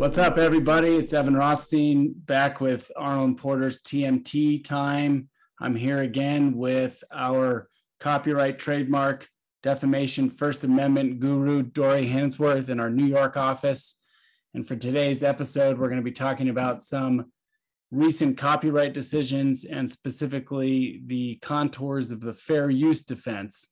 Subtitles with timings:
[0.00, 0.96] What's up, everybody?
[0.96, 5.28] It's Evan Rothstein back with Arnold Porter's TMT time.
[5.60, 7.68] I'm here again with our
[8.00, 9.28] copyright, trademark,
[9.62, 13.96] defamation, First Amendment guru, Dory Hansworth, in our New York office.
[14.54, 17.26] And for today's episode, we're going to be talking about some
[17.90, 23.68] recent copyright decisions and specifically the contours of the fair use defense.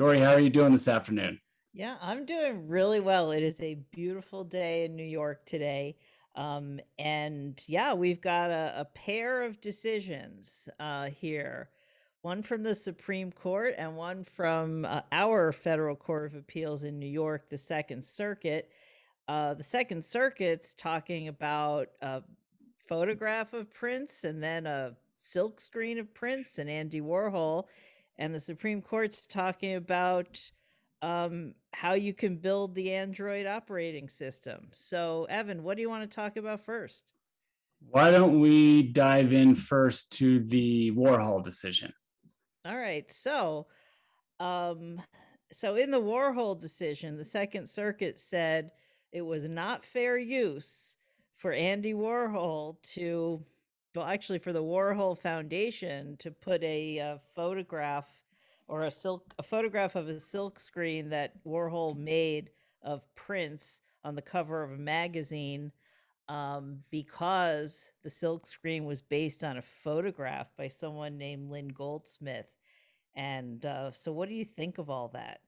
[0.00, 1.38] Dory, how are you doing this afternoon?
[1.74, 3.32] Yeah, I'm doing really well.
[3.32, 5.98] It is a beautiful day in New York today.
[6.34, 11.68] Um, and yeah, we've got a, a pair of decisions uh, here
[12.22, 16.98] one from the Supreme Court and one from uh, our federal court of appeals in
[16.98, 18.70] New York, the Second Circuit.
[19.28, 22.22] Uh, the Second Circuit's talking about a
[22.88, 27.66] photograph of Prince and then a silk screen of Prince and Andy Warhol.
[28.20, 30.38] And the Supreme Court's talking about
[31.00, 34.68] um, how you can build the Android operating system.
[34.72, 37.12] So, Evan, what do you want to talk about first?
[37.88, 41.94] Why don't we dive in first to the Warhol decision?
[42.66, 43.10] All right.
[43.10, 43.68] So,
[44.38, 45.00] um,
[45.50, 48.70] so in the Warhol decision, the Second Circuit said
[49.12, 50.98] it was not fair use
[51.38, 53.42] for Andy Warhol to,
[53.94, 58.06] well, actually, for the Warhol Foundation to put a, a uh, photograph
[58.68, 62.50] or a silk a photograph of a silk screen that Warhol made
[62.82, 65.72] of Prince on the cover of a magazine
[66.28, 72.46] um, because the silk screen was based on a photograph by someone named Lynn Goldsmith.
[73.16, 75.40] And uh, so, what do you think of all that?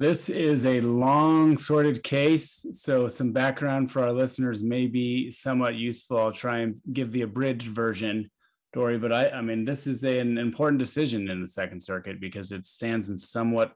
[0.00, 2.64] This is a long sorted case.
[2.72, 6.16] So, some background for our listeners may be somewhat useful.
[6.16, 8.30] I'll try and give the abridged version.
[8.72, 12.18] Dory, but I, I mean, this is a, an important decision in the Second Circuit
[12.18, 13.74] because it stands in somewhat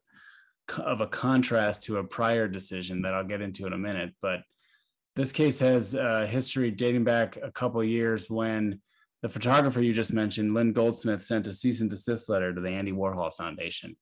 [0.78, 4.14] of a contrast to a prior decision that I'll get into in a minute.
[4.22, 4.40] But
[5.16, 8.80] this case has a history dating back a couple years when
[9.20, 12.70] the photographer you just mentioned, Lynn Goldsmith, sent a cease and desist letter to the
[12.70, 13.96] Andy Warhol Foundation.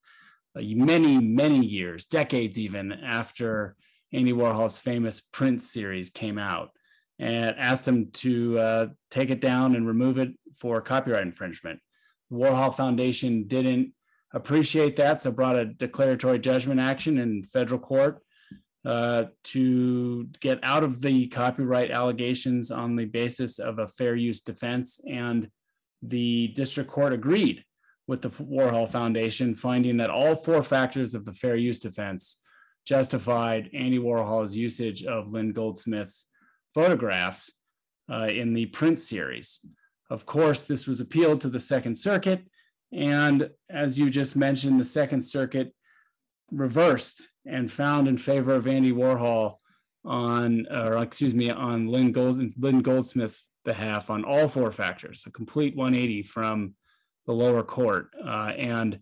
[0.57, 3.77] Uh, many, many years, decades even after
[4.13, 6.71] Andy Warhol's famous Prince series came out
[7.19, 11.81] and asked them to uh, take it down and remove it for copyright infringement.
[12.31, 13.93] Warhol Foundation didn't
[14.35, 18.23] appreciate that, so brought a declaratory judgment action in federal court
[18.85, 24.41] uh, to get out of the copyright allegations on the basis of a fair use
[24.41, 25.01] defense.
[25.09, 25.49] And
[26.03, 27.65] the district court agreed
[28.07, 32.39] with the Warhol Foundation, finding that all four factors of the fair use defense
[32.85, 36.27] justified Andy Warhol's usage of Lynn Goldsmith's
[36.75, 37.53] photographs
[38.11, 39.61] uh, in the print series.
[40.11, 42.45] Of course, this was appealed to the Second Circuit.
[42.93, 45.73] And as you just mentioned, the Second Circuit
[46.51, 49.57] reversed and found in favor of Andy Warhol
[50.05, 55.31] on, or excuse me, on Lynn, Gold, Lynn Goldsmith's behalf on all four factors, a
[55.31, 56.75] complete 180 from
[57.27, 58.11] the lower court.
[58.25, 58.99] Uh, and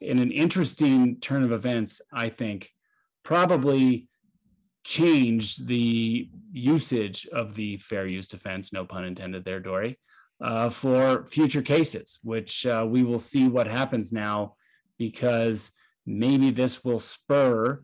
[0.00, 2.70] in an interesting turn of events, I think,
[3.24, 4.08] probably
[4.84, 9.98] changed the usage of the fair use defense, no pun intended there, Dory,
[10.40, 14.54] uh, for future cases, which uh, we will see what happens now
[14.98, 15.72] because
[16.06, 17.82] maybe this will spur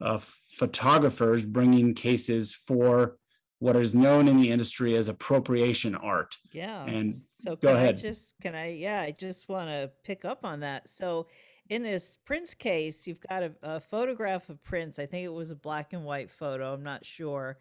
[0.00, 0.18] uh,
[0.50, 3.16] photographers bringing cases for
[3.58, 6.36] what is known in the industry as appropriation art.
[6.52, 6.84] Yeah.
[6.84, 7.94] And so go ahead.
[7.94, 10.88] I just can I yeah, I just want to pick up on that.
[10.88, 11.26] So
[11.68, 15.00] in this Prince case, you've got a, a, photograph of Prince.
[15.00, 16.72] I think it was a black and white photo.
[16.72, 17.58] I'm not sure.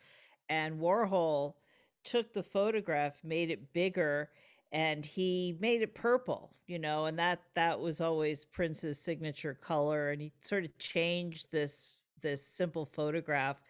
[0.47, 1.55] And Warhol
[2.03, 4.29] took the photograph, made it bigger,
[4.71, 6.51] and he made it purple.
[6.67, 10.09] You know, and that that was always Prince's signature color.
[10.11, 11.89] And he sort of changed this
[12.21, 13.61] this simple photograph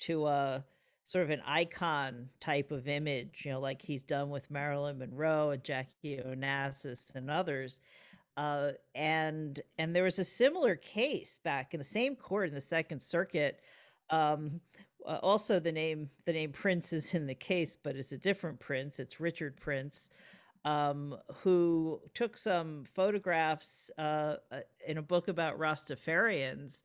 [0.00, 0.64] to a
[1.04, 3.42] sort of an icon type of image.
[3.44, 7.80] You know, like he's done with Marilyn Monroe and Jackie Onassis and others
[8.36, 12.60] uh, and and there was a similar case back in the same court in the
[12.60, 13.60] Second Circuit.
[14.10, 14.60] Um,
[15.06, 18.58] uh, also, the name the name Prince is in the case, but it's a different
[18.58, 18.98] Prince.
[18.98, 20.10] It's Richard Prince,
[20.64, 26.82] um, who took some photographs uh, uh in a book about Rastafarians,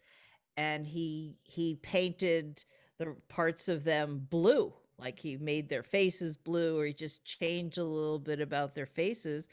[0.55, 2.63] and he he painted
[2.99, 7.79] the parts of them blue, like he made their faces blue, or he just changed
[7.79, 9.47] a little bit about their faces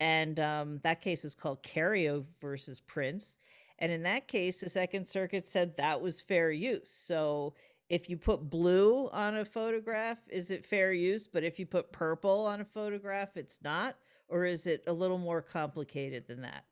[0.00, 3.38] and um, that case is called Cariou versus Prince.
[3.78, 6.90] And in that case, the Second Circuit said that was fair use.
[6.90, 7.54] So
[7.90, 11.28] if you put blue on a photograph, is it fair use?
[11.28, 13.96] But if you put purple on a photograph, it's not?
[14.28, 16.64] Or is it a little more complicated than that?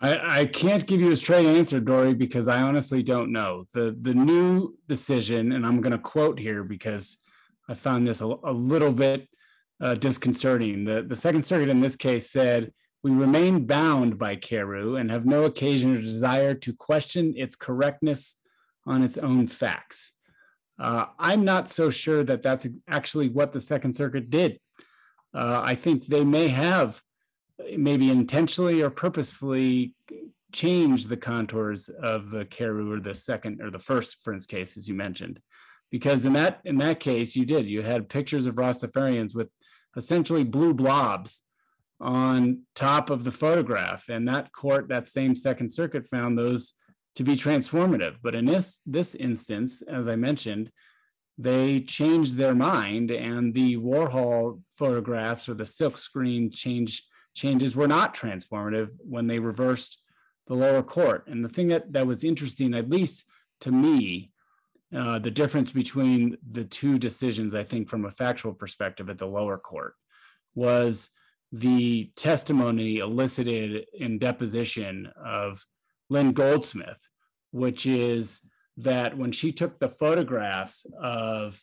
[0.00, 3.66] I, I can't give you a straight answer, Dory, because I honestly don't know.
[3.72, 7.18] The the new decision, and I'm going to quote here because
[7.68, 9.28] I found this a, a little bit
[9.80, 10.84] uh, disconcerting.
[10.84, 12.72] The the Second Circuit in this case said
[13.02, 18.36] we remain bound by Cariou and have no occasion or desire to question its correctness
[18.86, 20.12] on its own facts.
[20.78, 24.60] Uh, I'm not so sure that that's actually what the Second Circuit did.
[25.34, 27.02] Uh, I think they may have
[27.76, 29.94] maybe intentionally or purposefully
[30.52, 34.88] change the contours of the Cariou or the second or the first Prince case, as
[34.88, 35.40] you mentioned,
[35.90, 37.66] because in that in that case you did.
[37.66, 39.48] You had pictures of Rastafarians with
[39.96, 41.42] essentially blue blobs
[42.00, 46.74] on top of the photograph, and that court, that same Second Circuit, found those
[47.16, 48.16] to be transformative.
[48.22, 50.70] But in this this instance, as I mentioned,
[51.36, 57.04] they changed their mind, and the Warhol photographs or the silk screen change
[57.38, 59.98] changes were not transformative when they reversed
[60.48, 61.26] the lower court.
[61.28, 63.26] And the thing that, that was interesting, at least
[63.60, 64.32] to me,
[64.94, 69.26] uh, the difference between the two decisions, I think, from a factual perspective at the
[69.26, 69.94] lower court,
[70.54, 71.10] was
[71.52, 75.64] the testimony elicited in deposition of
[76.10, 77.08] Lynn Goldsmith,
[77.52, 78.40] which is
[78.78, 81.62] that when she took the photographs of,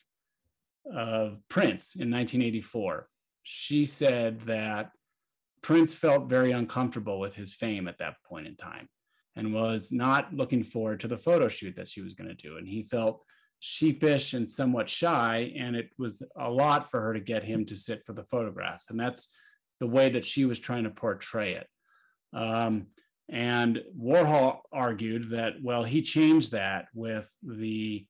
[0.94, 3.08] of Prince in 1984,
[3.44, 4.92] she said that
[5.66, 8.88] Prince felt very uncomfortable with his fame at that point in time
[9.36, 12.58] and was not looking forward to the photo shoot that she was going to do.
[12.58, 13.24] And he felt
[13.62, 15.52] sheepish and somewhat shy.
[15.58, 18.92] And it was a lot for her to get him to sit for the photographs.
[18.92, 19.30] And that's
[19.80, 21.68] the way that she was trying to portray it.
[22.32, 22.86] Um,
[23.28, 28.06] and Warhol argued that, well, he changed that with the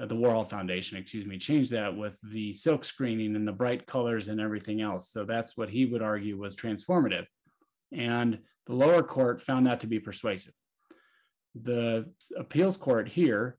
[0.00, 3.86] uh, the Warhol Foundation, excuse me, changed that with the silk screening and the bright
[3.86, 5.10] colors and everything else.
[5.10, 7.26] So that's what he would argue was transformative.
[7.92, 10.54] And the lower court found that to be persuasive.
[11.54, 13.56] The appeals court here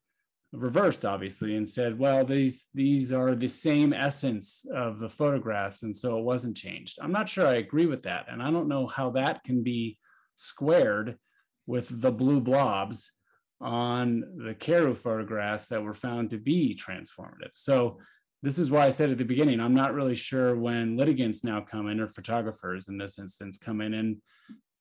[0.52, 5.94] reversed obviously and said well these these are the same essence of the photographs and
[5.94, 8.86] so it wasn't changed i'm not sure i agree with that and i don't know
[8.86, 9.98] how that can be
[10.34, 11.18] squared
[11.66, 13.12] with the blue blobs
[13.60, 17.52] on the Cariou photographs that were found to be transformative.
[17.54, 17.98] So
[18.42, 21.60] this is why I said at the beginning, I'm not really sure when litigants now
[21.60, 24.18] come in or photographers in this instance come in and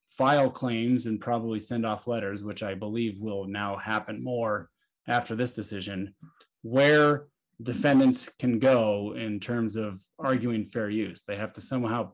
[0.10, 4.69] file claims and probably send off letters, which I believe will now happen more
[5.07, 6.16] after this decision,
[6.62, 7.27] where
[7.62, 11.24] defendants can go in terms of arguing fair use.
[11.25, 12.12] They have to somehow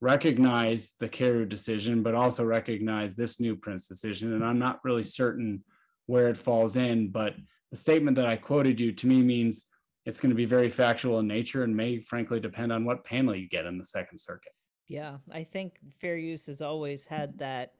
[0.00, 4.32] recognize the Cariou decision, but also recognize this new Prince decision.
[4.32, 5.64] And I'm not really certain
[6.06, 7.34] where it falls in, but
[7.70, 9.66] the statement that I quoted you to me means
[10.06, 13.36] it's going to be very factual in nature and may frankly depend on what panel
[13.36, 14.52] you get in the Second Circuit.
[14.86, 17.74] Yeah, I think fair use has always had that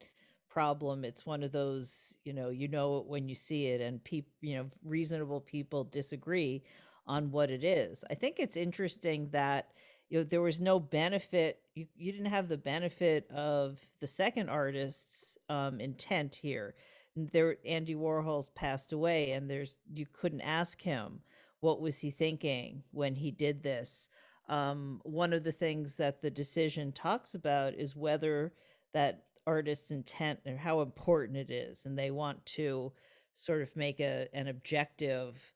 [0.50, 1.04] problem.
[1.04, 4.32] It's one of those, you know, you know it when you see it, and people,
[4.42, 6.62] you know, reasonable people disagree
[7.06, 8.04] on what it is.
[8.10, 9.70] I think it's interesting that
[10.08, 14.48] you know there was no benefit you, you didn't have the benefit of the second
[14.48, 16.74] artist's um, intent here.
[17.16, 21.20] There andy warhol's passed away and there's you couldn't ask him
[21.60, 24.08] what was he thinking when he did this.
[24.48, 28.52] Um, one of the things that the decision talks about is whether
[28.94, 32.92] that artist's intent or how important it is and they want to
[33.34, 35.54] sort of make a an objective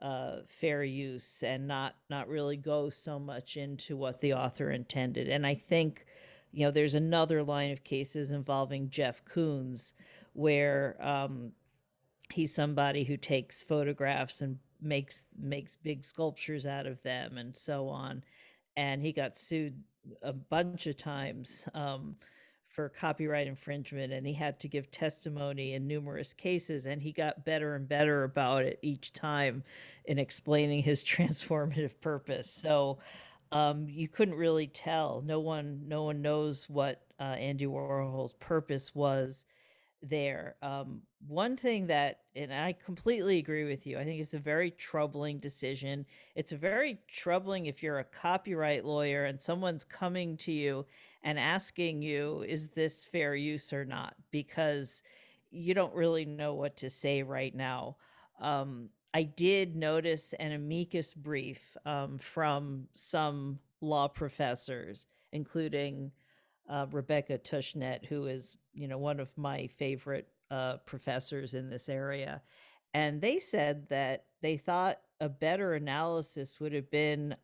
[0.00, 5.28] uh, fair use and not not really go so much into what the author intended.
[5.28, 6.06] And I think,
[6.52, 9.92] you know, there's another line of cases involving Jeff Koons
[10.32, 11.52] where um,
[12.32, 17.88] he's somebody who takes photographs and makes makes big sculptures out of them and so
[17.88, 18.22] on.
[18.76, 19.82] And he got sued
[20.22, 21.66] a bunch of times.
[21.74, 22.16] Um,
[22.74, 27.44] for copyright infringement and he had to give testimony in numerous cases and he got
[27.44, 29.62] better and better about it each time
[30.04, 32.50] in explaining his transformative purpose.
[32.50, 32.98] So
[33.52, 35.22] um, you couldn't really tell.
[35.24, 39.46] No one no one knows what uh, andy warhol's purpose was
[40.08, 40.56] there.
[40.62, 44.70] Um, one thing that, and I completely agree with you, I think it's a very
[44.70, 46.06] troubling decision.
[46.34, 50.86] It's a very troubling if you're a copyright lawyer and someone's coming to you
[51.22, 54.14] and asking you, is this fair use or not?
[54.30, 55.02] Because
[55.50, 57.96] you don't really know what to say right now.
[58.40, 66.10] Um, I did notice an amicus brief um, from some law professors, including
[66.68, 71.88] uh, Rebecca Tushnet, who is, you know, one of my favorite uh, professors in this
[71.88, 72.42] area.
[72.92, 77.34] And they said that they thought a better analysis would have been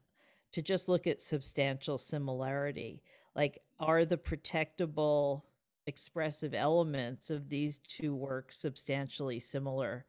[0.52, 3.02] to just look at substantial similarity.
[3.34, 5.42] Like, are the protectable
[5.86, 10.04] expressive elements of these two works substantially similar.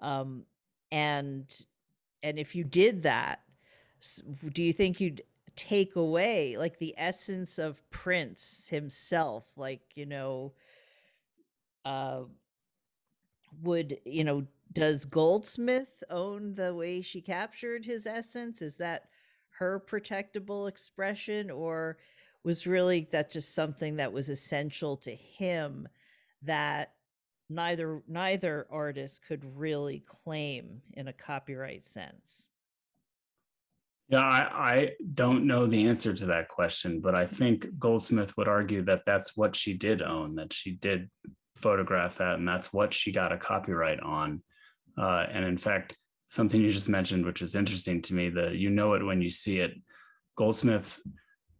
[0.00, 0.44] Um,
[0.92, 1.46] and
[2.22, 3.40] and if you did that,
[4.52, 5.22] do you think you'd
[5.56, 9.44] take away like the essence of Prince himself?
[9.56, 10.52] Like, you know,
[11.84, 12.22] uh,
[13.62, 18.60] would, you know, does Goldsmith own the way she captured his essence?
[18.60, 19.04] Is that
[19.58, 21.98] her protectable expression or
[22.42, 25.88] was really that just something that was essential to him
[26.42, 26.92] that
[27.48, 32.50] neither neither artist could really claim in a copyright sense
[34.14, 38.48] yeah I, I don't know the answer to that question but i think goldsmith would
[38.48, 41.10] argue that that's what she did own that she did
[41.56, 44.42] photograph that and that's what she got a copyright on.
[44.98, 48.70] Uh, and in fact something you just mentioned which is interesting to me that you
[48.70, 49.72] know it when you see it.
[50.36, 51.06] Goldsmith's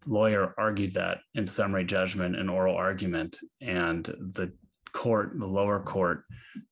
[0.07, 4.53] lawyer argued that in summary judgment and oral argument and the
[4.93, 6.25] court the lower court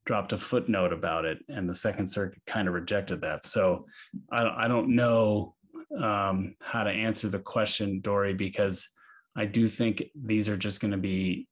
[0.04, 3.44] dropped a footnote about it and the second circuit kind of rejected that.
[3.44, 3.86] So
[4.30, 5.54] i, I don't know
[6.00, 8.88] um, how to answer the question dory because
[9.36, 11.46] i do think these are just going to be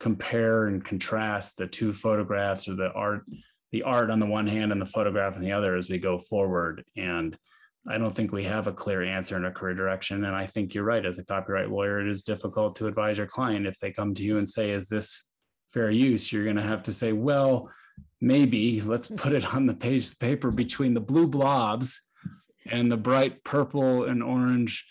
[0.00, 3.24] compare and contrast the two photographs or the art
[3.72, 6.18] the art on the one hand and the photograph on the other as we go
[6.18, 7.36] forward and
[7.86, 10.24] I don't think we have a clear answer in a career direction.
[10.24, 11.04] And I think you're right.
[11.04, 14.22] As a copyright lawyer, it is difficult to advise your client if they come to
[14.22, 15.24] you and say, Is this
[15.72, 16.32] fair use?
[16.32, 17.70] You're going to have to say, Well,
[18.20, 22.00] maybe let's put it on the page of paper between the blue blobs
[22.70, 24.86] and the bright purple and orange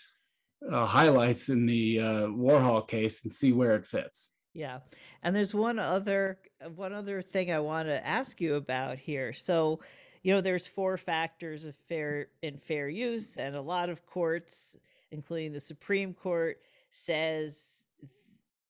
[0.70, 4.30] uh, highlights in the uh, Warhol case and see where it fits.
[4.52, 4.80] Yeah.
[5.22, 6.38] And there's one other
[6.74, 9.32] one other thing I want to ask you about here.
[9.32, 9.80] So
[10.24, 14.74] you know, there's four factors of fair and fair use, and a lot of courts,
[15.10, 17.88] including the Supreme Court, says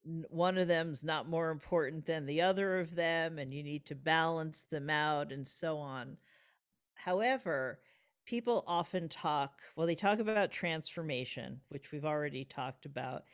[0.02, 3.94] one of them's not more important than the other of them, and you need to
[3.94, 6.16] balance them out, and so on.
[6.94, 7.78] However,
[8.24, 13.24] people often talk, well, they talk about transformation, which we've already talked about.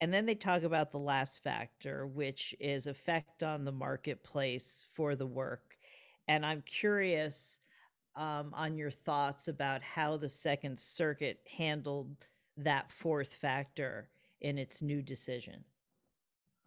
[0.00, 5.16] And then they talk about the last factor, which is effect on the marketplace for
[5.16, 5.78] the work
[6.28, 7.60] and I'm curious
[8.14, 12.26] um, on your thoughts about how the Second Circuit handled
[12.56, 15.64] that fourth factor in its new decision.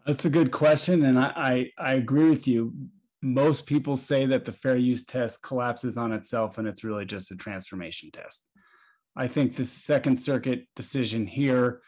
[0.05, 2.73] That's a good question, and I, I, I agree with you.
[3.21, 7.31] Most people say that the fair use test collapses on itself, and it's really just
[7.31, 8.47] a transformation test.
[9.15, 11.81] I think the Second Circuit decision here,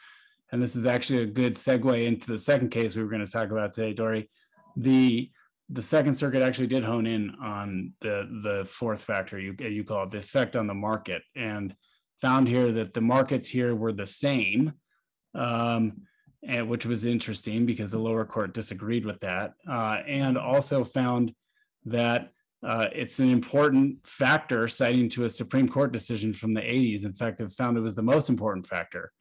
[0.52, 3.32] and this is actually a good segue into the second case we were going to
[3.32, 4.30] talk about today, Dory.
[4.75, 5.32] The
[5.70, 10.04] the Second Circuit actually did hone in on the the fourth factor you you call
[10.04, 11.75] it the effect on the market, and
[12.22, 14.74] found here that the markets here were the same,
[15.34, 16.04] um,
[16.46, 21.34] and which was interesting because the lower court disagreed with that, uh, and also found
[21.86, 22.30] that
[22.64, 27.04] uh, it's an important factor, citing to a Supreme Court decision from the 80s.
[27.04, 29.12] In fact, it found it was the most important factor.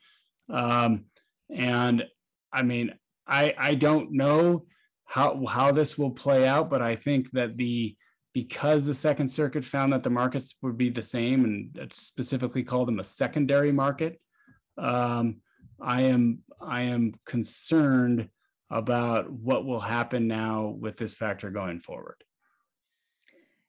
[0.48, 1.06] Um,
[1.50, 2.04] and
[2.52, 2.94] I mean,
[3.26, 4.66] I I don't know
[5.04, 7.96] how how this will play out, but I think that the
[8.32, 12.88] because the Second Circuit found that the markets would be the same and specifically called
[12.88, 14.20] them a secondary market,
[14.78, 15.36] um,
[15.82, 18.28] I am I am concerned
[18.70, 22.24] about what will happen now with this factor going forward.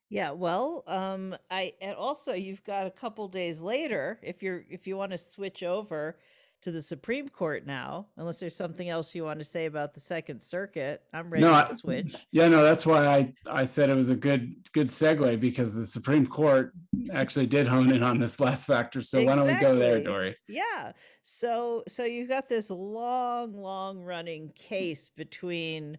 [0.10, 4.86] Yeah, well, um, I and also you've got a couple days later if you're if
[4.86, 6.20] you want to switch over
[6.63, 10.00] to the Supreme Court now, unless there's something else you want to say about the
[10.00, 11.03] Second Circuit.
[11.13, 12.15] I'm ready no, to switch.
[12.32, 15.86] yeah, no, that's why I, I said it was a good good segue because the
[15.86, 16.74] Supreme Court
[17.13, 19.01] actually did hone in on this last factor.
[19.01, 19.41] So exactly.
[19.41, 20.36] why don't we go there, Dory?
[20.48, 20.93] Yeah.
[21.22, 25.98] So so you've got this long, long running case between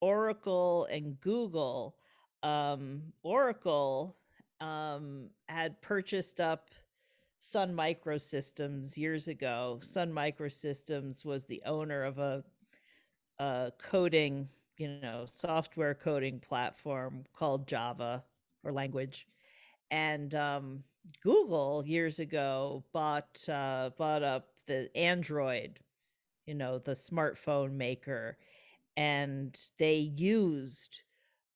[0.00, 1.96] Oracle and Google.
[2.44, 4.16] Um, Oracle
[4.60, 6.70] um, had purchased up
[7.46, 9.78] Sun Microsystems years ago.
[9.82, 12.42] Sun Microsystems was the owner of a,
[13.38, 14.48] a coding,
[14.78, 18.24] you know, software coding platform called Java
[18.64, 19.28] or language,
[19.90, 20.82] and um,
[21.22, 25.78] Google years ago bought uh, bought up the Android,
[26.46, 28.38] you know, the smartphone maker,
[28.96, 31.00] and they used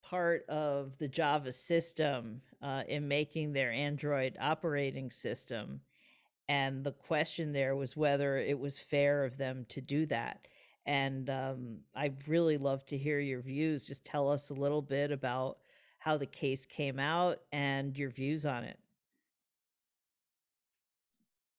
[0.05, 5.81] part of the Java system uh, in making their Android operating system.
[6.49, 10.47] And the question there was whether it was fair of them to do that.
[10.87, 13.87] And um, I'd really love to hear your views.
[13.87, 15.59] Just tell us a little bit about
[15.99, 18.79] how the case came out and your views on it.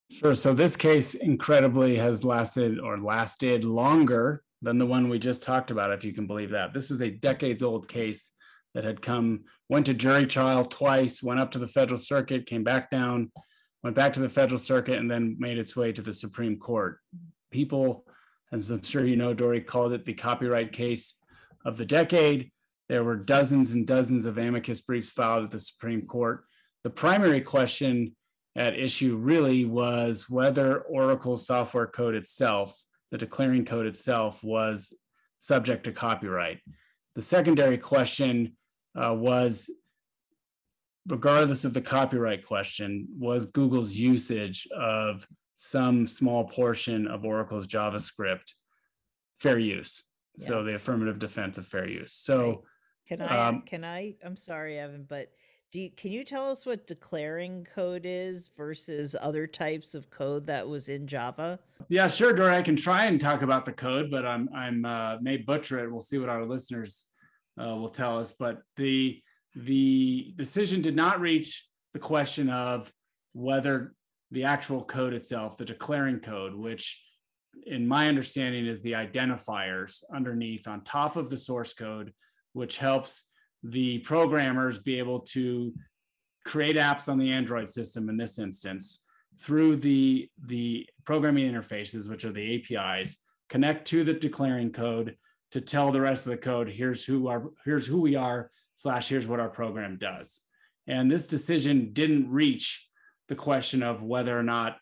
[0.09, 0.33] Sure.
[0.33, 5.69] So this case incredibly has lasted or lasted longer than the one we just talked
[5.69, 6.73] about, if you can believe that.
[6.73, 8.31] This was a decades old case
[8.73, 12.63] that had come, went to jury trial twice, went up to the federal circuit, came
[12.63, 13.31] back down,
[13.83, 16.99] went back to the federal circuit, and then made its way to the Supreme Court.
[17.51, 18.05] People,
[18.51, 21.15] as I'm sure you know, Dory called it the copyright case
[21.65, 22.51] of the decade.
[22.89, 26.43] There were dozens and dozens of amicus briefs filed at the Supreme Court.
[26.83, 28.15] The primary question
[28.55, 34.93] at issue really was whether Oracle software code itself, the declaring code itself, was
[35.37, 36.59] subject to copyright.
[37.19, 38.55] The secondary question
[38.95, 39.69] uh, was
[41.05, 48.53] regardless of the copyright question, was Google's usage of some small portion of Oracle's JavaScript
[49.37, 50.03] fair use?
[50.37, 50.47] Yeah.
[50.47, 52.13] So the affirmative defense of fair use.
[52.13, 52.57] So right.
[53.09, 55.27] can I um, can I I'm sorry, Evan, but
[55.71, 60.47] do you, can you tell us what declaring code is versus other types of code
[60.47, 61.59] that was in Java?
[61.89, 62.55] Yeah, sure, Dory.
[62.55, 65.91] I can try and talk about the code, but I'm I'm uh, may butcher it.
[65.91, 67.05] We'll see what our listeners
[67.61, 68.33] uh, will tell us.
[68.37, 69.21] But the
[69.55, 72.91] the decision did not reach the question of
[73.33, 73.93] whether
[74.31, 77.03] the actual code itself, the declaring code, which
[77.65, 82.13] in my understanding is the identifiers underneath on top of the source code,
[82.53, 83.23] which helps
[83.63, 85.73] the programmers be able to
[86.45, 89.01] create apps on the Android system in this instance
[89.39, 93.17] through the, the programming interfaces, which are the APIs,
[93.49, 95.15] connect to the declaring code
[95.51, 99.09] to tell the rest of the code, here's who our, here's who we are, slash
[99.09, 100.41] here's what our program does.
[100.87, 102.87] And this decision didn't reach
[103.27, 104.77] the question of whether or not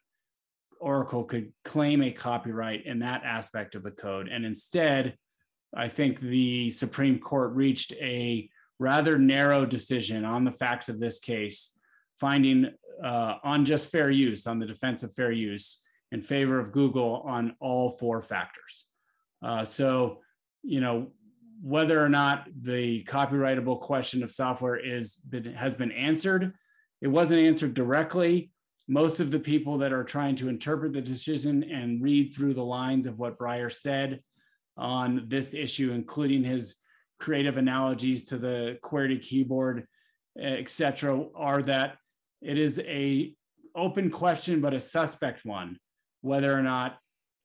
[0.79, 4.27] Oracle could claim a copyright in that aspect of the code.
[4.27, 5.15] And instead,
[5.75, 11.19] I think the Supreme Court reached a rather narrow decision on the facts of this
[11.19, 11.77] case,
[12.19, 12.69] finding
[13.03, 17.23] uh, on just fair use, on the defense of fair use, in favor of Google
[17.25, 18.85] on all four factors.
[19.43, 20.19] Uh, so,
[20.63, 21.07] you know,
[21.61, 26.53] whether or not the copyrightable question of software is been, has been answered,
[27.01, 28.51] it wasn't answered directly.
[28.87, 32.63] Most of the people that are trying to interpret the decision and read through the
[32.63, 34.21] lines of what Breyer said
[34.77, 36.75] on this issue, including his
[37.19, 39.87] creative analogies to the QWERTY keyboard,
[40.39, 41.97] etc., are that
[42.41, 43.33] it is a
[43.75, 45.77] open question, but a suspect one,
[46.21, 46.97] whether or not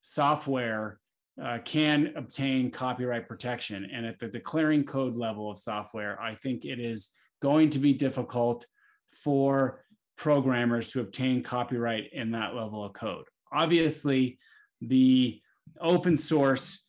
[0.03, 0.99] software
[1.43, 3.89] uh, can obtain copyright protection.
[3.93, 7.93] And at the declaring code level of software, I think it is going to be
[7.93, 8.67] difficult
[9.13, 9.85] for
[10.17, 13.25] programmers to obtain copyright in that level of code.
[13.53, 14.39] Obviously,
[14.81, 15.41] the
[15.81, 16.82] open source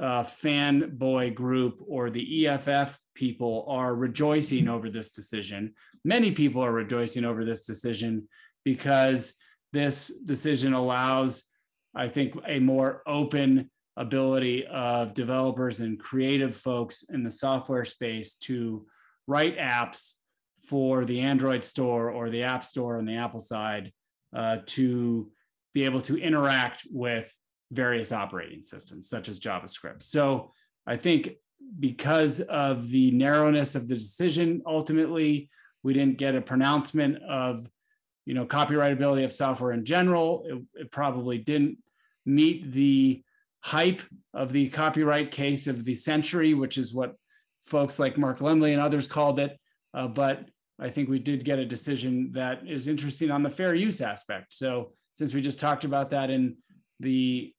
[0.00, 5.74] uh, fanboy group or the EFF people are rejoicing over this decision.
[6.04, 8.28] Many people are rejoicing over this decision
[8.64, 9.34] because
[9.72, 11.44] this decision allows,
[11.94, 18.34] I think, a more open ability of developers and creative folks in the software space
[18.34, 18.86] to
[19.26, 20.14] write apps
[20.66, 23.92] for the Android store or the App Store on the Apple side
[24.34, 25.30] uh, to
[25.74, 27.32] be able to interact with
[27.72, 30.02] various operating systems, such as JavaScript.
[30.02, 30.52] So
[30.86, 31.30] I think
[31.78, 35.48] because of the narrowness of the decision, ultimately,
[35.82, 37.68] we didn't get a pronouncement of
[38.26, 40.44] you know copyrightability of software in general.
[40.46, 41.78] It, it probably didn't
[42.26, 43.24] meet the
[43.60, 44.02] hype
[44.34, 47.16] of the copyright case of the century, which is what
[47.64, 49.58] folks like Mark Lemley and others called it.
[49.94, 50.46] Uh, but
[50.80, 54.52] I think we did get a decision that is interesting on the fair use aspect.
[54.52, 56.56] So since we just talked about that in
[56.98, 57.54] the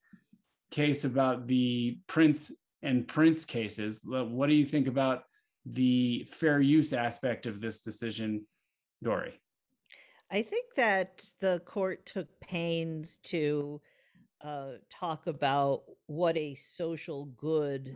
[0.74, 5.24] case about the Prince and Prince cases, what do you think about
[5.66, 8.46] the fair use aspect of this decision,
[9.02, 9.40] Dory?
[10.32, 13.80] I think that the court took pains to
[14.44, 17.96] uh, talk about what a social good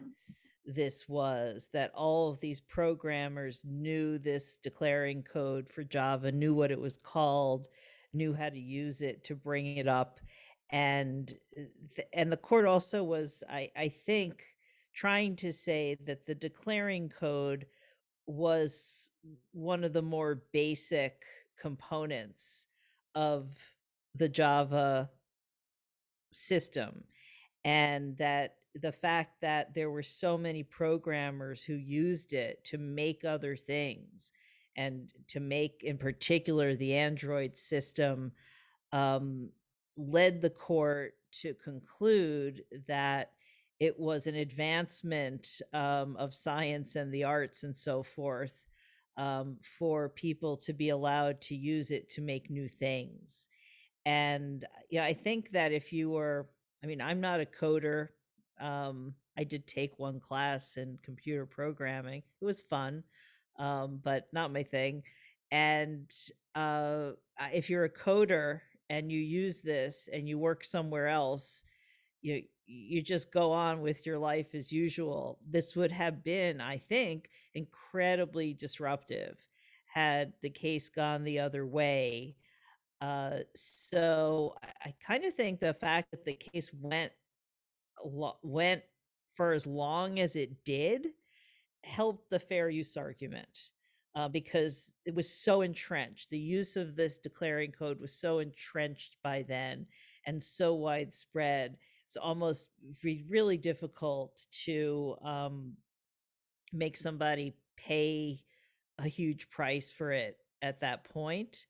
[0.66, 6.72] this was that all of these programmers knew this declaring code for Java, knew what
[6.72, 7.70] it was called,
[8.14, 10.20] knew how to use it to bring it up.
[10.70, 14.44] And uh, and the court also was, I, I think,
[14.94, 17.66] trying to say that the declaring code
[18.26, 19.12] was
[19.54, 21.24] one of the more basic
[21.60, 22.68] components
[23.16, 23.48] of
[24.16, 25.10] the Java
[26.32, 27.04] system
[27.64, 33.26] and that the fact that there were so many programmers who used it to make
[33.26, 34.32] other things
[34.76, 38.32] and to make in particular the android system
[38.94, 39.50] um,
[39.98, 43.32] led the court to conclude that
[43.80, 48.62] it was an advancement um, of science and the arts and so forth
[49.18, 53.50] um, for people to be allowed to use it to make new things
[54.08, 56.48] and yeah, I think that if you were,
[56.82, 58.08] I mean, I'm not a coder.
[58.58, 62.24] Um, I did take one class in computer programming.
[62.42, 63.04] It was fun,
[63.60, 65.04] um, but not my thing.
[65.52, 66.10] And
[66.56, 67.12] uh,
[67.52, 71.64] if you're a coder and you use this and you work somewhere else,
[72.22, 75.40] you you just go on with your life as usual.
[75.50, 79.38] This would have been, I think, incredibly disruptive
[79.86, 82.36] had the case gone the other way.
[83.00, 87.12] Uh, so I, I kind of think the fact that the case went
[88.44, 88.84] went
[89.34, 91.08] for as long as it did
[91.84, 93.70] helped the fair use argument
[94.18, 96.32] uh, because it was so entrenched.
[96.32, 99.86] The use of this declaring code was so entrenched by then
[100.26, 101.78] and so widespread.
[102.08, 102.70] It's almost
[103.30, 105.74] really difficult to um,
[106.74, 108.42] make somebody pay
[108.98, 111.68] a huge price for it at that point.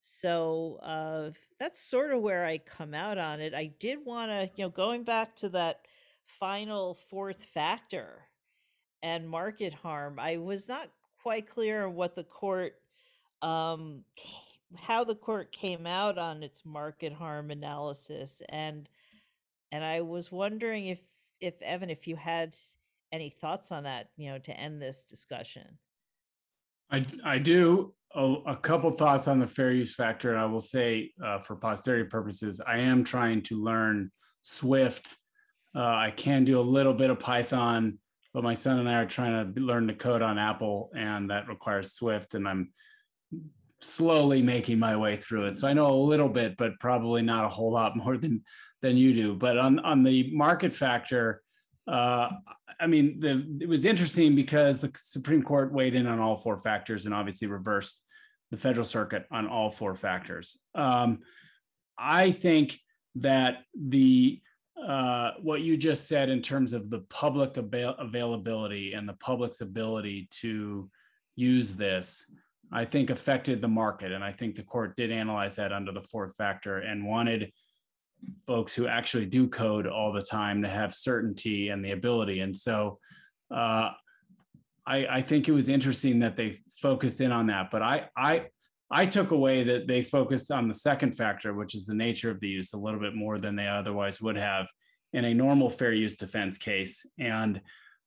[0.00, 3.54] So uh, that's sort of where I come out on it.
[3.54, 5.80] I did want to, you know, going back to that
[6.26, 8.26] final fourth factor
[9.02, 10.90] and market harm, I was not
[11.26, 12.74] quite clear what the court,
[13.42, 14.04] um,
[14.76, 18.88] how the court came out on its market harm analysis, and
[19.72, 21.00] and I was wondering if
[21.40, 22.54] if Evan, if you had
[23.10, 25.78] any thoughts on that, you know, to end this discussion.
[26.92, 30.60] I I do a, a couple thoughts on the fair use factor, and I will
[30.60, 34.12] say uh, for posterity purposes, I am trying to learn
[34.42, 35.16] Swift
[35.76, 37.98] uh, I can do a little bit of Python,
[38.36, 41.48] but my son and I are trying to learn to code on Apple, and that
[41.48, 42.70] requires Swift, and I'm
[43.80, 45.56] slowly making my way through it.
[45.56, 48.44] So I know a little bit, but probably not a whole lot more than
[48.82, 49.34] than you do.
[49.34, 51.40] But on on the market factor,
[51.88, 52.28] uh,
[52.78, 56.58] I mean, the, it was interesting because the Supreme Court weighed in on all four
[56.58, 58.04] factors and obviously reversed
[58.50, 60.58] the Federal Circuit on all four factors.
[60.74, 61.20] Um,
[61.96, 62.80] I think
[63.14, 64.42] that the
[64.86, 69.60] uh, what you just said in terms of the public avail- availability and the public's
[69.60, 70.88] ability to
[71.34, 72.24] use this,
[72.72, 74.12] I think affected the market.
[74.12, 77.52] And I think the court did analyze that under the fourth factor and wanted
[78.46, 82.40] folks who actually do code all the time to have certainty and the ability.
[82.40, 82.98] And so
[83.50, 83.90] uh,
[84.86, 87.72] I, I think it was interesting that they focused in on that.
[87.72, 88.46] But I, I,
[88.90, 92.40] I took away that they focused on the second factor, which is the nature of
[92.40, 94.68] the use, a little bit more than they otherwise would have
[95.12, 97.04] in a normal fair use defense case.
[97.18, 97.60] And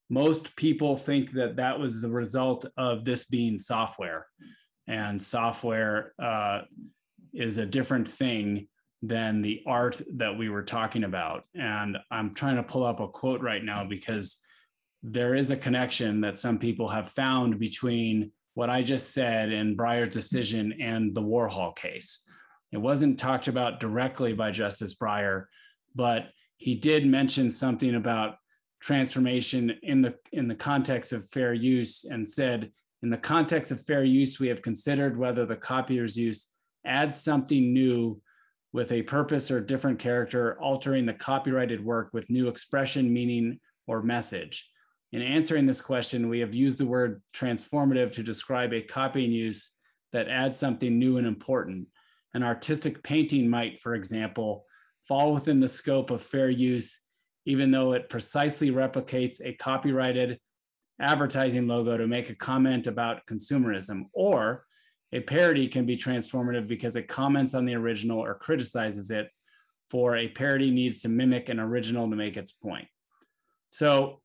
[0.09, 4.27] most people think that that was the result of this being software.
[4.87, 6.61] And software uh,
[7.33, 8.67] is a different thing
[9.01, 11.45] than the art that we were talking about.
[11.55, 14.41] And I'm trying to pull up a quote right now because
[15.03, 19.77] there is a connection that some people have found between what I just said in
[19.77, 22.23] Breyer's decision and the Warhol case.
[22.71, 25.45] It wasn't talked about directly by Justice Breyer,
[25.95, 28.35] but he did mention something about
[28.81, 33.85] transformation in the in the context of fair use and said in the context of
[33.85, 36.47] fair use we have considered whether the copier's use
[36.85, 38.21] adds something new
[38.71, 44.01] with a purpose or different character altering the copyrighted work with new expression meaning or
[44.01, 44.68] message
[45.11, 49.71] in answering this question, we have used the word transformative to describe a copying use
[50.13, 51.87] that adds something new and important.
[52.33, 54.65] An artistic painting might, for example,
[55.07, 56.99] fall within the scope of fair use,
[57.45, 60.39] even though it precisely replicates a copyrighted
[61.01, 64.03] advertising logo to make a comment about consumerism.
[64.13, 64.65] Or
[65.11, 69.29] a parody can be transformative because it comments on the original or criticizes it,
[69.89, 72.87] for a parody needs to mimic an original to make its point.
[73.71, 74.21] So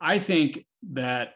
[0.00, 1.34] I think that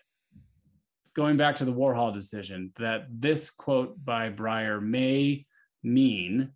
[1.15, 5.47] going back to the Warhol decision, that this quote by Breyer may
[5.83, 6.53] mean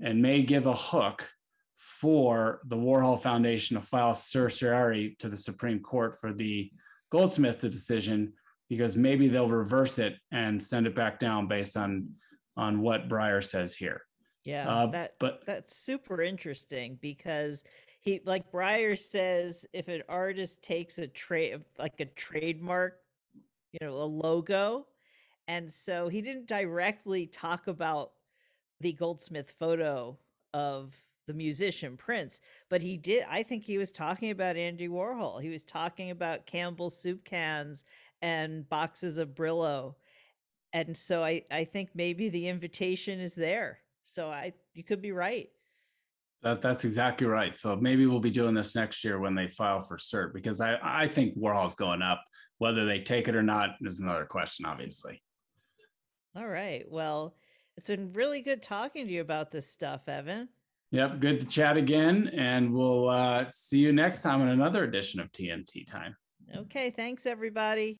[0.00, 1.28] and may give a hook
[1.76, 6.70] for the Warhol Foundation to file certiorari to the Supreme Court for the
[7.10, 8.34] Goldsmith decision,
[8.68, 12.10] because maybe they'll reverse it and send it back down based on
[12.56, 14.02] on what Breyer says here.
[14.44, 17.64] Yeah, uh, that but that's super interesting because
[18.06, 23.00] he like Breyer says if an artist takes a trade like a trademark,
[23.72, 24.86] you know, a logo,
[25.48, 28.12] and so he didn't directly talk about
[28.80, 30.16] the Goldsmith photo
[30.54, 30.94] of
[31.26, 32.40] the musician Prince,
[32.70, 33.24] but he did.
[33.28, 35.42] I think he was talking about Andy Warhol.
[35.42, 37.84] He was talking about Campbell's soup cans
[38.22, 39.96] and boxes of Brillo,
[40.72, 43.80] and so I I think maybe the invitation is there.
[44.04, 45.48] So I you could be right.
[46.42, 47.54] That, that's exactly right.
[47.56, 50.78] So maybe we'll be doing this next year when they file for cert because I,
[50.82, 52.22] I think Warhol's going up.
[52.58, 55.22] Whether they take it or not is another question, obviously.
[56.34, 56.84] All right.
[56.88, 57.34] Well,
[57.76, 60.48] it's been really good talking to you about this stuff, Evan.
[60.92, 65.20] Yep, good to chat again, and we'll uh, see you next time on another edition
[65.20, 66.16] of TMT Time.
[66.56, 67.94] Okay, thanks, everybody.